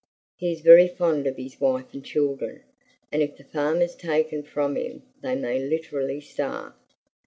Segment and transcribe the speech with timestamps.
[0.35, 2.63] "He is very fond of his wife and children,
[3.11, 6.73] and if the farm is taken from him they may literally starve.